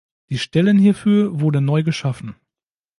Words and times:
Die 0.31 0.39
Stellen 0.39 0.79
hierfür 0.79 1.41
wurden 1.41 1.63
neu 1.65 1.83
geschaffen. 1.83 2.35